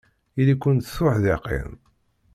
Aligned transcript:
Ili-kent 0.39 0.83
d 0.85 0.91
tuḥdiqin. 0.95 1.71